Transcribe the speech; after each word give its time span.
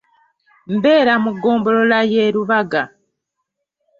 Mbeera 0.75 1.13
mu 1.23 1.31
ggombolola 1.35 1.99
y'e 2.11 2.25
Rubaga. 2.33 2.83